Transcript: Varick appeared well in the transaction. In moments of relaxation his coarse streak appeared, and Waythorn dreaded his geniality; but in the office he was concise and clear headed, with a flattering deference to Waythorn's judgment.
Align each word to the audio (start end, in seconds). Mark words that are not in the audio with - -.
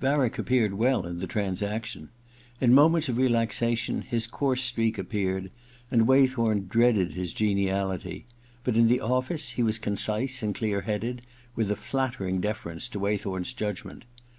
Varick 0.00 0.38
appeared 0.38 0.72
well 0.72 1.04
in 1.06 1.18
the 1.18 1.26
transaction. 1.26 2.08
In 2.58 2.72
moments 2.72 3.10
of 3.10 3.18
relaxation 3.18 4.00
his 4.00 4.26
coarse 4.26 4.62
streak 4.62 4.96
appeared, 4.96 5.50
and 5.90 6.08
Waythorn 6.08 6.68
dreaded 6.68 7.12
his 7.12 7.34
geniality; 7.34 8.24
but 8.62 8.76
in 8.78 8.88
the 8.88 9.00
office 9.02 9.50
he 9.50 9.62
was 9.62 9.78
concise 9.78 10.42
and 10.42 10.54
clear 10.54 10.80
headed, 10.80 11.20
with 11.54 11.70
a 11.70 11.76
flattering 11.76 12.40
deference 12.40 12.88
to 12.88 12.98
Waythorn's 12.98 13.52
judgment. 13.52 14.06